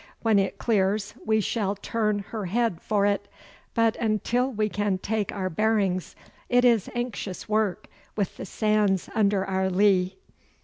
When 0.23 0.39
it 0.39 0.57
clears 0.57 1.13
we 1.23 1.41
shall 1.41 1.75
turn 1.75 2.25
her 2.33 2.45
head 2.47 2.81
for 2.81 3.05
it, 3.05 3.27
but 3.75 3.95
until 3.97 4.51
we 4.51 4.67
can 4.67 4.97
take 4.97 5.31
our 5.31 5.47
bearings 5.47 6.15
it 6.49 6.65
is 6.65 6.89
anxious 6.95 7.47
work 7.47 7.87
wi' 8.17 8.25
the 8.35 8.47
sands 8.47 9.11
under 9.13 9.45
our 9.45 9.69
lee. 9.69 10.17